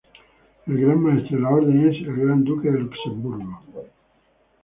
[0.65, 3.61] El gran maestre de la orden es el Gran Duque de Luxemburgo.